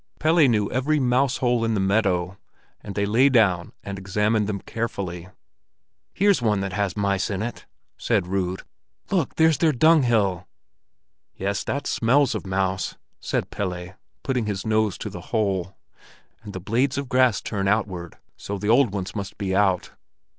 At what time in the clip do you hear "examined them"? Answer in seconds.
3.99-4.59